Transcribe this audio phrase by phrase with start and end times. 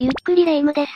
[0.00, 0.92] ゆっくりレ夢ムです。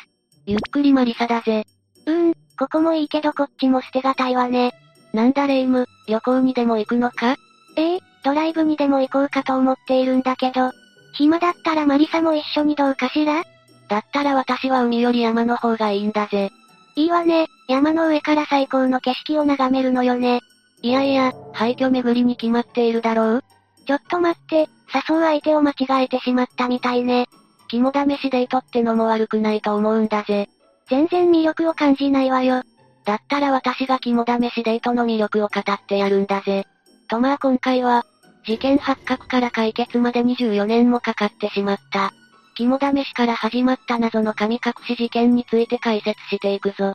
[0.47, 1.65] ゆっくりマリサだぜ。
[2.07, 4.71] うーん、ここもいいけどこっちも捨てがたいわね。
[5.13, 7.35] なんだレ夢ム、旅行にでも行くのか？
[7.77, 10.71] ええドライブにでも行こうかと思っているんだけど、
[11.15, 13.43] 暇だったらマリサも一緒にどうかしら？
[13.89, 16.53] だったら私は海より山の方がいいんだぜ。
[16.95, 20.43] いいわね、山の上から最高の景色を眺めるのよね。
[20.81, 23.45] いやいや、廃墟巡りに決まっているだろう？
[23.85, 27.27] ちょっと待って、誘う相手を間違えてしまったみたいね。
[27.73, 30.51] 肝試しデートってのも悪くないと思うんだぜ。
[30.91, 32.65] 全然魅力を感じないわよ。
[33.07, 36.67] だったら私が肝試しデートの魅力を語ってやるんだぜ。
[37.09, 38.05] とまあ今回は、
[38.45, 42.13] 事件発覚から解決まで24年もかかってしまった。
[42.57, 46.93] 肝試しから始まった謎の神隠し事件について解説していくぞ。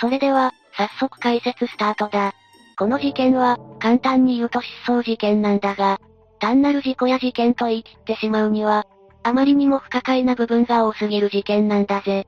[0.00, 2.34] それでは、早速解説スタートだ。
[2.78, 5.98] この事件は、簡単に言うと失踪事件なんだが、
[6.38, 8.86] 単なる事故や事件と言い切ってしまうには、
[9.22, 12.26] あまりにも不可解な部分が多すぎる事件なんだぜ。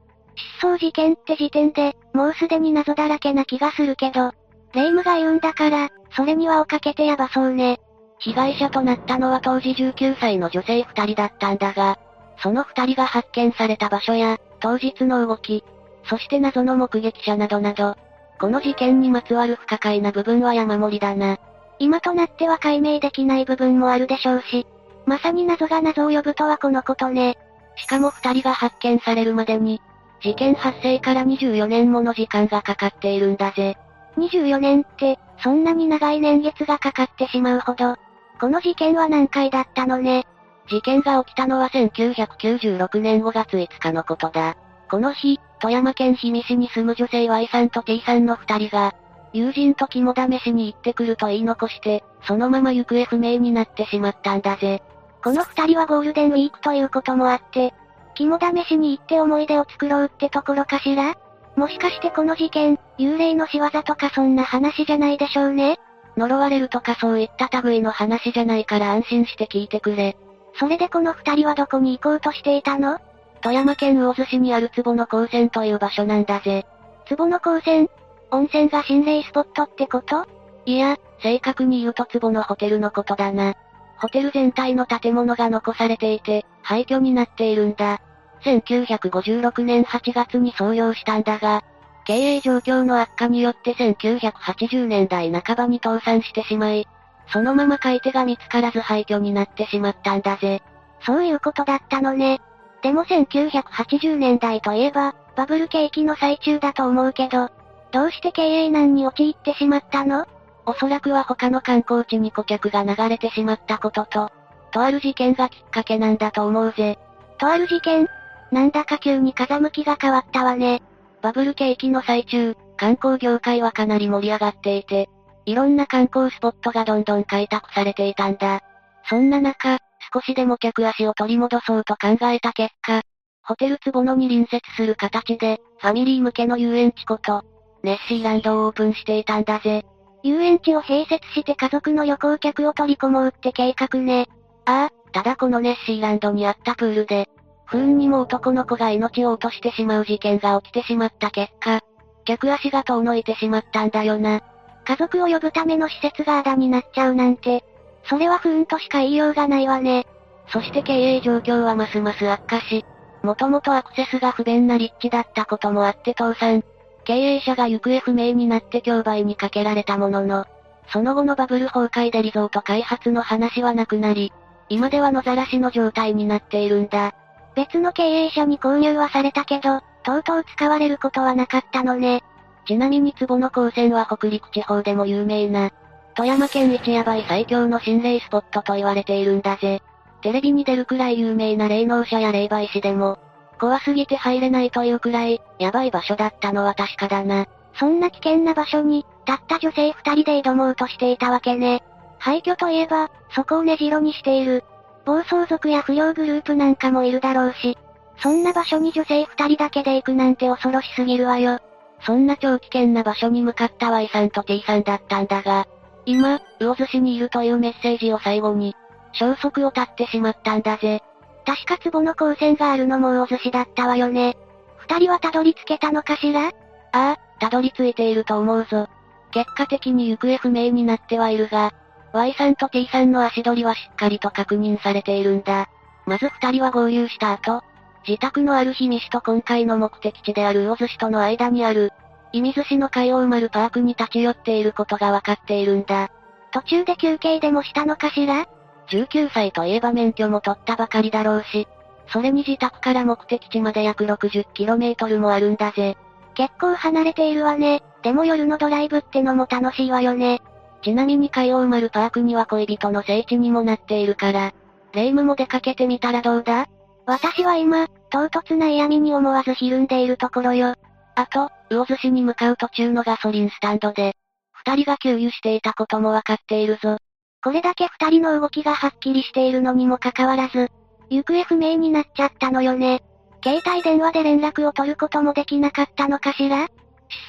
[0.61, 4.33] 失踪事件って時点で、もうすでに謎だらけな気がするけど、
[4.75, 7.81] レイムが言うんだから、それにはをかけてやばそうね。
[8.19, 11.99] 被害者となったのは当時19歳の女性二人だったんだが、
[12.39, 15.65] その二人が発見された場所や、当日の動き、
[16.05, 17.97] そして謎の目撃者などなど、
[18.41, 21.39] この事件にまつわる不可解な部分は山盛りだな。
[21.79, 24.67] 今となっては解明できない部分もあるでしょうし、
[25.07, 27.37] まさに謎が謎を呼ぶとはこのことね。
[27.77, 29.81] しかも二人が発見されるまでに、
[30.21, 33.77] 事件発生から24年もの時間がかかっているんだぜ。
[34.17, 37.97] 24年って、そんなに長い年月がかかってしまうほど、
[38.41, 40.27] この事件は難解だったのね。
[40.69, 44.57] 事件が起きたのは1996年5月5日のことだ。
[44.91, 48.95] この日、富山県氷見市に住む女性 Y さんと T さんの二人が、
[49.33, 54.83] 友人と肝試しに行ってくると言い残して、そのまま行方不明になってしまったんだぜ。
[55.23, 57.73] この二人はゴールデンウィークということもあって、
[58.15, 61.17] 肝試しに行って思い出を作ろうってところかしら？
[61.55, 65.79] もしかしてこの事件、幽霊の仕業とかそんな話じゃないでしょうね？
[66.17, 70.17] 呪われるとかそういった類の話じゃないから安心して聞いてくれ。
[70.59, 72.99] それでこの二人はどこに行こうとしていたの？
[73.43, 76.67] 富山県魚津市にある壺の高専という場所なんだぜ。
[77.09, 77.89] 壺の高専？
[78.31, 80.27] 温泉が心霊スポットってこと？
[80.67, 83.55] いや、正確に言うと壺のホテルのことだな。
[83.97, 88.01] ホテル全体の建物が残されていて、廃墟になっているんだ。
[88.43, 91.63] 1956年8月に創業したんだが、
[92.05, 96.89] 経営状況の悪化によって1980年代半ばに倒産してしまい、
[97.29, 100.63] そのまま買い手が見つからず廃墟になってしまったんだぜ。
[101.07, 102.41] そういうことだったのね。
[102.83, 107.49] でも1980年代といえば、バブル景気の最中だと思うけど、
[107.93, 110.27] どうして経営難に陥ってしまったの？
[110.65, 114.31] おそらくは他の観光地に顧客が流れてしまったことと、
[114.71, 116.99] とある事件がきっかけなんだと思うぜ。
[117.39, 118.09] とある事件？
[118.53, 120.83] なんだか急に風向きが変わったわね。
[121.21, 125.09] バブル景気の最中、観光業界はかなり盛り上がっていて、
[125.47, 128.61] いろんな観光スポットがどんどん開拓されていたんだ。
[129.09, 129.79] そんな中、
[130.13, 133.03] 少しでも客足を取り戻そうと考えた結果、
[133.43, 137.43] ホテル壺野に隣接する形で、ファミリー向けの遊園地こと、
[137.83, 139.85] ネッシーランドをオープンしていたんだぜ。
[140.23, 144.29] 遊園地を併設して家族の旅行客を取り込もうって計画ね。
[144.65, 147.29] ああ、ただこのネッシーランドにあったプールで、
[147.67, 151.81] 不運にも男の子が命を落としてしまう事件が起きてしまった結果、
[152.25, 154.41] 客足が遠のいてしまったんだよな。
[154.85, 157.65] 家族を呼ぶための施設があだになっちゃうなんて、
[158.05, 160.07] それは不運としか言いようがないわね。
[160.49, 162.85] そして経営状況はますます悪化し、
[163.23, 166.63] もともとアクセスが不便な立地だったこともあって倒産。
[167.05, 170.45] 経営者が行方不明になって競売にかけられたものの、
[170.93, 174.33] その後のバブル崩壊でリゾート開発の話はなくなり、
[174.69, 177.15] 今では野ざらしの状態になっているんだ。
[177.55, 182.23] 別の経営者に購入はされたけど、とうとう使われることはなかったのね。
[182.67, 185.71] ちなみに壺の高専は北陸地方でも有名な、
[186.15, 189.83] 富山県一ヤバい最強の心霊スポットと言われているんだぜ。
[190.23, 193.19] テレビに出るくらい有名な霊能者や霊媒師でも、
[193.63, 197.47] 怖すぎて入れないというくらい、やばい場所だったのは確かだな。
[197.79, 201.81] そんな危険な場所に、たった女性二人で挑もうとしていたわけね。
[202.19, 204.65] 廃墟といえば、そこを根城にしている。
[205.05, 207.79] 暴走族や不良グループなんかもいるだろうし、
[208.21, 211.61] そんな場所に女性二人だけで行くなんて恐ろしすぎるわよ。
[212.01, 215.69] そんな超危険な場所に向かった Y さんと T さんだったんだが、
[216.05, 218.75] 今、魚津市にいるというメッセージを最後に、
[219.13, 221.01] 消息を絶ってしまったんだぜ。
[221.45, 224.37] 確か壺の光線があるのも魚津市だったわよね。
[224.79, 226.49] 二人はたどり着けたのかしら？
[226.49, 226.51] あ
[226.93, 228.89] あ、たどり着いていると思うぞ。
[229.33, 231.73] 結果的に行方不明になってはいるが、
[232.13, 235.69] Y さんと T さんの足取りはしっかりと確認されているんだ。
[236.07, 237.63] まず二人は合流した後、
[238.07, 241.93] 自宅のある日見市と今回の目的地である魚津市との間にある、
[242.33, 246.11] 射水市の海王丸パークに立ち寄っていることがわかっているんだ。
[246.53, 248.47] 途中で休憩でもしたのかしら？
[248.89, 251.67] ?19 歳といえば免許も取ったばかりだろうし、
[252.09, 255.97] それに自宅から目的地まで約 60km もあるんだぜ。
[256.35, 257.83] 結構離れているわね。
[258.03, 260.41] でも夜のドライブってのも楽しいわよね。
[260.83, 264.53] ちなみに海王丸パークには恋人の聖地にもなっているから、
[264.93, 266.67] レイムも出かけてみたらどうだ？
[267.07, 270.75] 私は今、唐突な嫌味に思わずひるんでいるところよ。
[271.15, 274.15] あと、魚津市に向かう途中のガソリンスタンドで、
[274.53, 276.99] 二人が給油していたこともわかっているぞ。
[277.43, 280.71] これだけ二人の動きがはっきりしているのにもかかわらず、
[281.11, 283.03] 行方不明になっちゃったのよね。
[283.45, 286.69] 携帯電話で連絡を取ることもできなかったのかしら？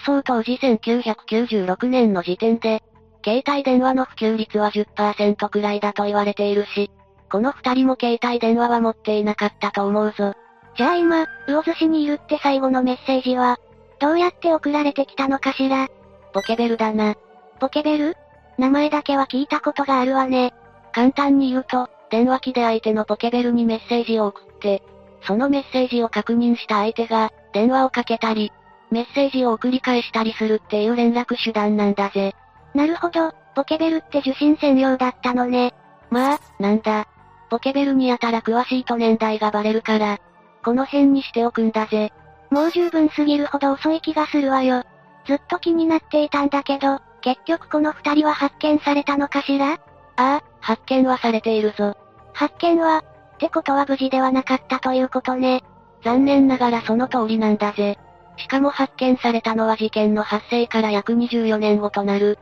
[0.05, 2.83] 失踪当時1996年の時点で、
[3.25, 6.91] 携帯電話の普及率は10%くらいだと言われているし、
[7.31, 10.33] この二人も携帯電話は持っていなかったと思うぞ。
[10.77, 13.57] じゃあ今、魚津市にいるって最後のメッセージは、
[13.99, 15.87] どうやって送られてきたのかしら？
[16.33, 17.15] ポケベルだな。
[17.59, 18.15] ポケベル？
[18.57, 20.53] 名前だけは聞いたことがあるわね。
[20.91, 24.83] 簡単に言うと、電話機で相手のポケベルにメッセージを送って、
[25.21, 28.51] そのメッセージを確認した相手が、電話をかけたり、
[28.91, 32.35] メッセージを送り返したりするっていう連絡手段なんだぜ。
[32.75, 35.73] なるほど、ポケベルって受信専用だったのね。
[36.09, 37.07] まあ、なんだ。
[37.49, 40.19] ポケベルにやたら詳しいと年代がバレるから、
[40.63, 42.11] この辺にしておくんだぜ。
[42.51, 44.83] もう十分すぎるほど遅い気がするわよ。
[45.25, 49.73] ずっと気になっていたんだけど、結局この二人は発見されたのかしら？
[49.73, 49.77] あ
[50.17, 51.95] あ、発見はされているぞ。
[52.33, 52.97] 発見は、
[53.35, 55.63] ってことは無事ではなかったということね。
[56.03, 57.97] 残念ながらその通りなんだぜ。
[58.35, 62.39] しかも発見されたのは事件の発生から約24年後となる、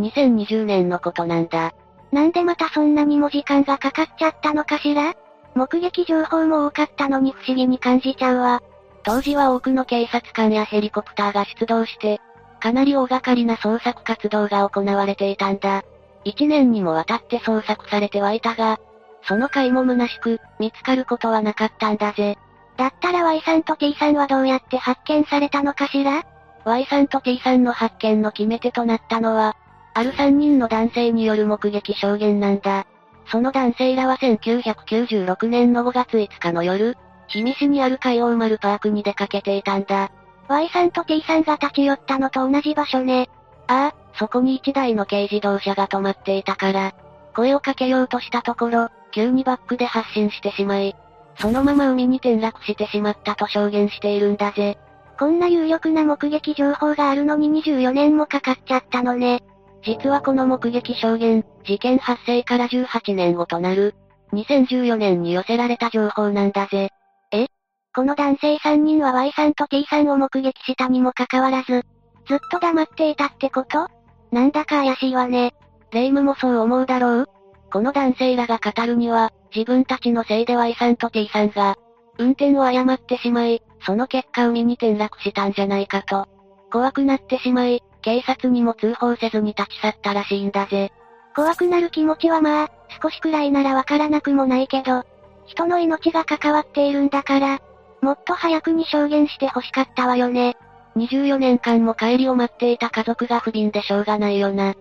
[0.00, 1.72] 2020年のことなんだ。
[2.10, 5.14] なんでまたそんなにも時間がかかっちゃったのかしら？
[5.54, 8.62] 目撃情報も多かったのに不思議に感じちゃうわ。
[9.04, 12.20] 当時は多くの警察官やヘリコプターが出動して、
[12.64, 15.82] かなり大掛かりな捜索活動が行われていたんだ。
[16.24, 18.80] 一年にもわたって捜索されてはいたが、
[19.28, 22.38] その回も虚しく、見つかることはなかったんだぜ。
[22.78, 26.24] だったら Y さんと T さんはどうやって発見されたのかしら
[26.64, 29.56] ?Y さんと T さんの発見の決め手となったのは、
[29.92, 32.86] ある3人の男性による目撃証言なんだ。
[33.26, 36.96] その男性らは1996年の5月5日の夜、
[37.28, 40.10] 氷見市にある海王丸パークに出かけていたんだ。
[40.48, 43.28] Y さんと T さんが立ち寄ったのと同じ場所ね。
[43.66, 46.92] ああ、そこに1台の軽自動車が止まっていたから、
[47.34, 50.94] 声をかけようとしたところ、急にバックで発進してしまい、
[51.38, 54.78] そのまま海に転落してしまったと証言しているんだぜ。
[55.18, 59.42] こんな有力な目撃情報があるのに24年もかかっちゃったのね。
[59.84, 63.94] 実はこの目撃証言、事件発生から18年後となる、
[64.32, 66.90] 2014年に寄せられた情報なんだぜ。
[67.30, 67.46] え？
[67.94, 71.84] この男性3人は Y さんと T さんを目撃したにもかかわらず、
[72.26, 73.88] ずっと黙っていたってこと？
[74.32, 75.54] なんだか怪しいわね。
[75.92, 77.28] レイムもそう思うだろう？
[77.72, 81.76] この男性らが語るには、自分たちのせいで Y さんと T さんが、
[82.18, 86.26] 運転を誤ってしまい、その結果海に転落したんじゃないかと。
[86.72, 90.90] 怖くなってしまい、警察にも通報せずに立ち去ったらしいんだぜ。
[91.36, 92.70] 怖くなる気持ちはまあ、
[93.00, 95.04] 少しくらいならわからなくもないけど、
[95.46, 97.60] 人の命が関わっているんだから、
[98.04, 100.56] もっと早くに証言して欲しかったわよね。
[100.96, 104.74] 24年間も帰りを待っていた家族が不憫でしょうがないよな。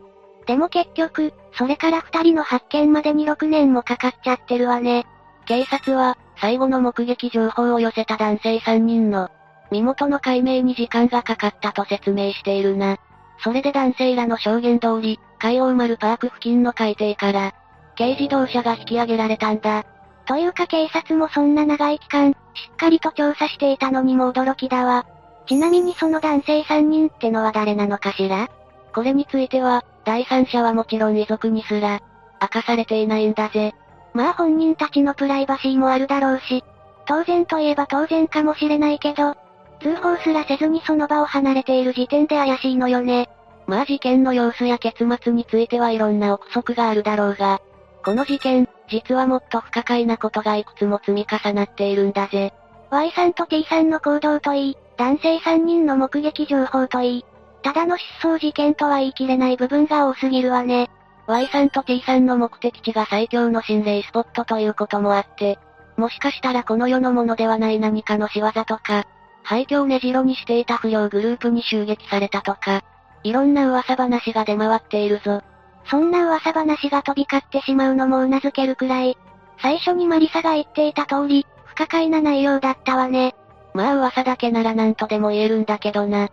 [0.46, 5.06] でも結局、それから二人の発見までに6年もかかっちゃってるわね。
[5.46, 9.30] 警察は、最後の目撃情報を寄せた男性3人の、
[9.72, 12.98] 身元の解明に時間がかかったと説明しているな。
[13.40, 17.54] それで男性らの証言通り、海王丸パーク付近の海底から、
[17.98, 19.86] 軽自動車が引き上げられたんだ。
[20.26, 22.36] というか警察もそんな長い期間、し
[22.72, 25.06] っかりと調査していたのにも驚きだわ。
[25.48, 28.50] ちなみにその男性3人ってのは誰なのかしら？
[28.94, 32.02] これについては、第三者はもちろん遺族にすら、
[32.42, 33.74] 明かされていないんだぜ。
[34.14, 36.64] まあ本人たちのプライバシーもあるだろうし、
[37.06, 39.36] 当然といえば当然かもしれないけど、
[39.82, 43.30] 通報すらせずにその場を離れている時点で怪しいのよね。
[43.68, 47.62] まあ事件の様子や結末についてはいろんな憶測があるだろうが、
[48.04, 52.54] この事件、実はもっと不可解なことがいくつも積み重なっているんだぜ。
[52.92, 57.26] Y さんと T さんの行動といい、男性3人の目撃情報といい、
[57.64, 60.92] ただの失踪事件とは言い切れない部分が多すぎるわね。
[61.28, 65.58] Y さんと T さんの目的地が最強の心霊スポットということもあって、
[65.96, 69.06] もしかしたらこの世のものではない何かの仕業とか、
[69.44, 72.84] 廃墟を根城にしていた不良グループに襲撃されたとか、
[73.24, 75.42] いろんな噂話が出回っているぞ。
[75.86, 79.18] そんな噂話が飛び交ってしまうのも頷けるくらい。
[79.62, 83.36] 最初にマリサが言っていた通り、不可解な内容だったわね。
[83.74, 86.30] まあ噂だけなら何とでも言えるんだけどな。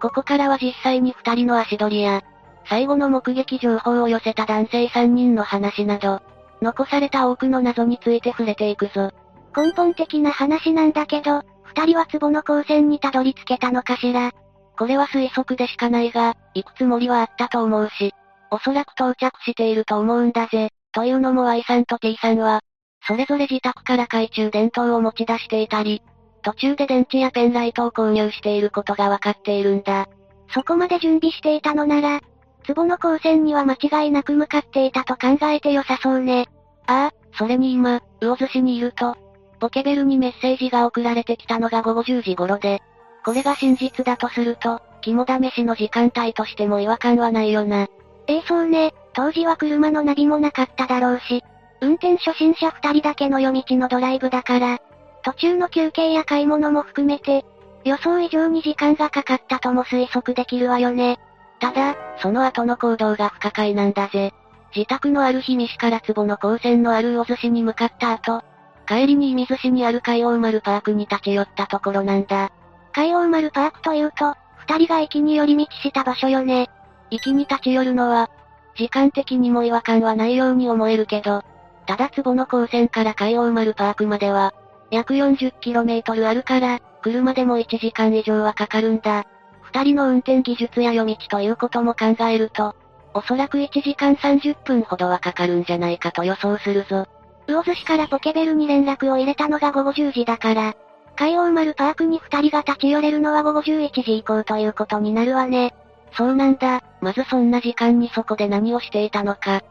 [0.00, 2.22] ここからは実際に二人の足取りや、
[2.68, 6.20] 最後の目撃情報を寄せた男性三人の話など、
[6.62, 9.10] 残された多くの謎について触れていくぞ。
[9.56, 14.32] 根本的な話なんだけど、二人は壺の光線にたどり着けたのかしら。
[14.78, 18.14] これは推測でしかないが、行くつもりはあったと思うし、
[18.50, 20.70] おそらく到着していると思うんだぜ。
[20.92, 22.60] というのも Y さんと T さんは、
[23.06, 26.02] それぞれ自宅から懐中電灯を持ち出していたり、
[26.42, 30.08] 途中で電池やペンライトを購入していることがわかっているんだ。
[30.52, 32.20] そこまで準備していたのなら、
[32.66, 36.46] 壺の光線には間違いなく向かっていたと考えて良さそうね。
[36.86, 39.16] ああ、それに今、魚津市にいると、
[39.60, 42.82] ポケベルにメッセージが送られてきたのが午後10時頃で、
[43.24, 47.88] これが真実だとすると、肝試しの時間帯としても違和感はないよな。
[48.30, 51.42] ええそうね、当時は車のナビもなかっただろうし、
[51.80, 54.78] 運転初心者二人だけの夜道のドライブだから、
[55.24, 57.44] 途中の休憩や買い物も含めて、
[57.84, 61.18] 予想以上に時間がかかったとも推測できるわよね。
[61.58, 64.32] ただ、その後の行動が不可解なんだぜ。
[64.76, 68.44] 自宅のある日西から壺の高専のある魚津市に向かった後、
[68.86, 72.52] 帰りに射水市にある海王丸パークに立ち寄ったところなんだ。
[72.92, 74.36] 海王丸パークというと、
[74.68, 76.70] 二人が駅に寄り道した場所よね。
[77.10, 78.30] 駅に立ち寄るのは、
[78.76, 81.42] 時間的にも違和感はないように思えるけど、
[81.86, 84.54] ただ壺の高専から海王丸パークまでは、
[84.90, 89.26] 約 40km あるから、車でも1時間以上はかかるんだ。
[89.62, 92.74] 二人の運転技術や夜道ということも考えると、
[93.14, 97.06] おそらく1時間30分ほどはかかるんじゃないかと予想するぞ。
[97.46, 100.74] 魚津市からポケベルに連絡を入れたのが午後10時だから、
[101.16, 105.74] 海王丸パークに二人が立ち寄れるのは午後11時以降ということになるわね。
[106.12, 109.58] そうなんだ、まずそんな時間にそこで何をしていたのか。
[109.58, 109.62] っ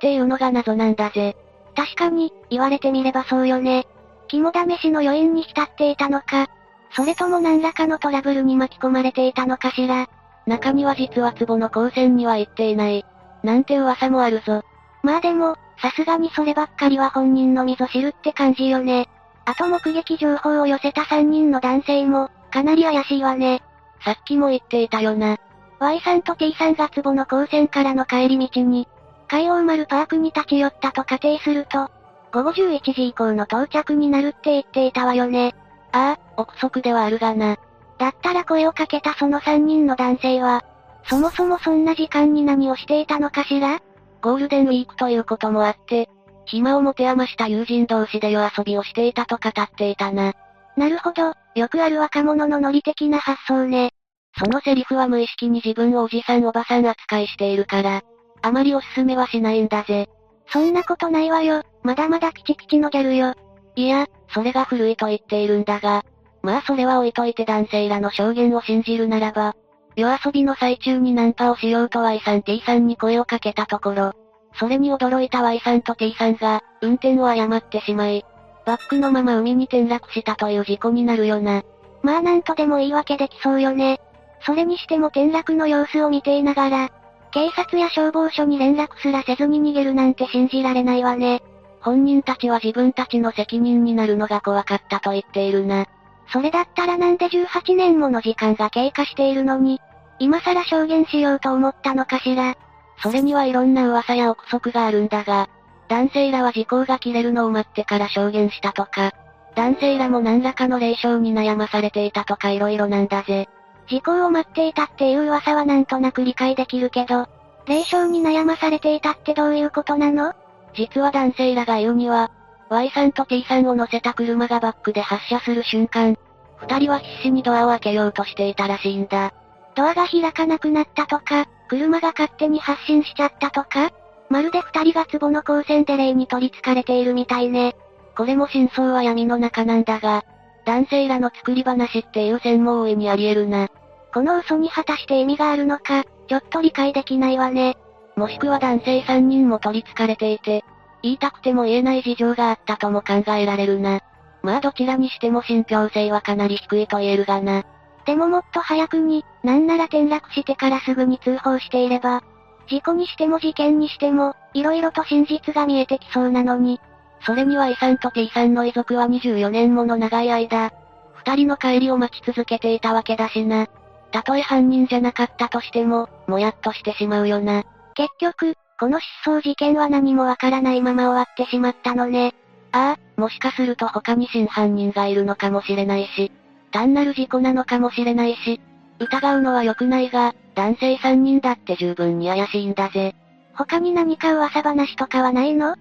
[0.00, 1.36] ていうのが謎なんだぜ。
[1.74, 3.86] 確かに、言われてみればそうよね。
[4.28, 6.48] 肝試しの余韻に浸っていたのか、
[6.94, 10.08] それとも何らかのトラブルに巻き込まれていたのかしら。
[10.46, 13.04] 中には実は壺の光線には行っていない。
[13.42, 14.62] なんて噂もあるぞ。
[15.02, 19.08] まあでも、さすがにそればっかりは本人のみぞ知るって感じよね。
[19.44, 23.62] あと目撃情報を寄せた3人の男性も、かなり怪しいわね。
[24.04, 25.38] さっきも言っていたよな。
[25.82, 28.86] Y さんと T さんが壺の光線からの帰り道に、
[29.26, 31.90] 海王丸パークに立ち寄ったと仮定すると、
[32.32, 35.56] 午後11時以降の到着になるって言っていたわよね。
[35.90, 37.56] ああ、憶測ではあるがな。
[37.98, 40.62] だったら声をかけたその3人の男性は、
[41.08, 43.80] そもそもそんな時間に何をしていたのかしら？
[44.20, 46.08] ゴールデンウィークということもあって、
[46.44, 50.34] 暇を持て余した友人同士で夜遊びをしていたと語っていたな。
[50.76, 53.90] なるほど、よくある若者のノリ的な発想ね。
[54.38, 58.02] そのセリフは無意識に自分をおじさんおばさん扱いしているから、
[58.42, 60.08] あまりおすすめはしないんだぜ。
[60.48, 63.34] そんなことないわよ、まだまだキチキチのギャルよ。
[63.76, 66.04] いや、それが古いと言っているんだが、
[66.42, 69.54] まあそれは置いといて男性らの証言を信じるならば、
[69.96, 74.12] 夜遊びの最中にナンパをしようと Y さん T さんに声をかけたところ、
[74.54, 78.24] それに驚いた Y さんと T さんが、運転を誤ってしまい、
[78.66, 81.62] バックのまま海に転落したという事故になるよな。
[82.02, 84.00] まあなんとでも言い訳できそうよね。
[84.44, 86.90] それにしても転落の様子を見ていながら、
[87.30, 91.42] 警察や消防署に連絡すらせずに逃げるなんて信じられないわね。
[91.80, 95.86] 本人たちは自分たちの責任になるのが怖かったと言っているな。
[96.32, 99.80] それだったらなんで18年もの時間が経過しているのに、
[100.18, 102.54] 今更証言しようと思ったのかしら。
[103.02, 105.48] それにはいろんな噂や憶測があるんだが、
[105.88, 109.12] 男性らは時効が切れるのを待ってから証言したとか、
[109.56, 113.48] 男性らも何らかの霊障に悩まされていたとか色々なんだぜ。
[113.88, 117.28] 時効を待っていたっていう噂はなんとなく理解できるけど、
[117.66, 120.34] 霊障に悩まされていたってどういうことなの？
[120.74, 122.30] 実は男性らが言うには、
[122.70, 126.16] Y さんと T さんを乗せた車がバックで発車する瞬間、
[126.58, 129.32] 二人は必死にドアを開けようとしていたらしいんだ。
[129.74, 133.90] ドアが開かなくなったとか、車が勝手に発進しちゃったとか
[134.28, 137.76] まるで二人が壺の光線で霊に取り憑かれているみたいね。
[138.16, 140.24] これも真相は闇の中なんだが、
[140.64, 143.68] 男性らの作り話っていう線も大いにあり得るな。
[144.12, 147.76] この嘘に果たして意味があるのか、ちょっと理解できないわね。
[148.16, 150.64] もしくは男性3人も取り憑かれていて、
[151.02, 154.00] 言いたくても言えない事情があったとも考えられるな。
[154.42, 157.64] まあどちらにしても信憑性はかなり低いと言えるがな。
[158.04, 162.22] でももっと早くに、なんなら転落してからすぐに通報していれば、
[162.68, 166.80] 事故にしても事件にしても、色々と真実が見えてきそうなのに。
[167.24, 170.72] それには A さんと T さんの遺族は24年もの長い間、
[171.14, 173.68] 二人の帰りを待ち続けていたわけだしな。
[174.10, 177.62] たとえ犯人じゃなかったとしても、もやっとしてしまうよな。
[177.94, 182.34] 結局、この失踪事件は何もわからないまま終わってしまったのね。
[182.72, 186.32] ああ、もしかすると他に真犯人がいるのかもしれないし、
[186.72, 188.60] 単なる事故なのかもしれないし、
[188.98, 193.14] 疑うのは良くないが、男性3人だって十分に怪しいんだぜ。
[193.54, 195.76] 他に何か噂話とかはないの？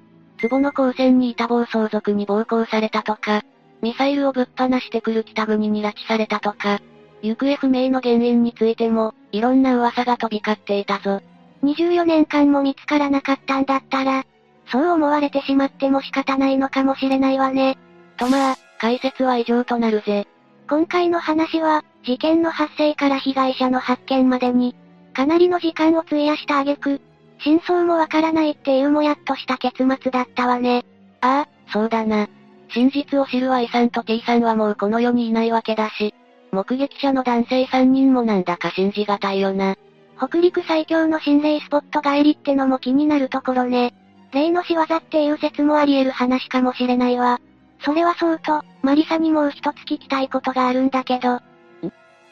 [0.49, 3.43] 壺の高専にいた暴走族に暴行されたとか、
[3.81, 6.79] ミサイルをぶっ放してくる北国に拉致されたとか、
[7.21, 11.21] 行方不明の原因についても、いろんな噂が飛び交っていたぞ。
[11.63, 14.25] 24年間も見つからなかったんだったら、
[14.71, 17.77] そう思われてしまっても仕方ないのかもしれないわね。
[18.17, 20.27] とまあ、解説は以上となるぜ。
[20.69, 24.75] 今回の話は、事件の発生から被害者の発見までに、
[25.13, 27.01] かなりの時間を費やした挙句、
[27.43, 30.85] 真相もわからないっていうもやっとした結末だったわね。
[31.21, 32.27] ああ、そうだな。
[32.69, 36.13] 真実を知る Y さんと T さんはもうこの世にいないわけだし、
[36.51, 39.75] 目撃者の男性3人もなんだか信じがたいよな。
[40.17, 43.93] 北陸最強の心霊スポット帰りってのも気になるところね。
[44.31, 47.41] 霊の仕業っていう説もあり得る話かもしれないわ。
[47.83, 51.35] それはそうと、マリサにもう一つ聞きたいことがあるんだけど。
[51.35, 51.41] ん？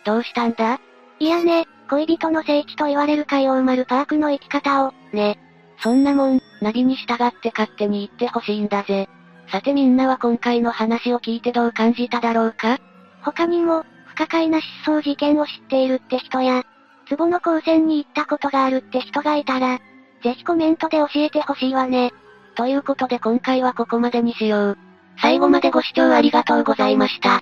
[0.05, 0.79] どうしたんだ？
[1.19, 5.39] いやね、恋人の聖地と言われる海洋丸パークの生き方を、ね。
[5.81, 9.07] そんなもん、ナビに従って勝手に言ってほしいんだぜ。
[9.51, 12.79] さてみんなは今回の話を聞いてどう感じただろうか？
[13.23, 16.63] 他にも、不可解な失踪事件を知っているって人や、
[17.09, 19.79] 壺の高専に行ったことがあるって人がいたら、
[20.23, 22.11] ぜひコメントで教えてほしいわね。
[22.55, 24.77] ということで今回はここまでにしよう。
[25.21, 27.41] 最後までご視聴ありがとうございました。